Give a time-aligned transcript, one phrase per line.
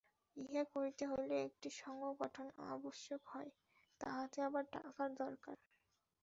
[0.37, 3.51] ইহা করিতে হইলে একটি সঙ্ঘ গঠনের আবশ্যক হয়,
[4.01, 5.55] তাহাতে আবার টাকার দরকার।